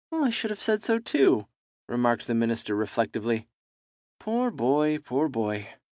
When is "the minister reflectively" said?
2.25-3.45